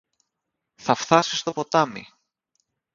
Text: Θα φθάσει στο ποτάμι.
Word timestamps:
Θα 0.75 0.93
φθάσει 0.93 1.35
στο 1.37 1.51
ποτάμι. 1.51 2.07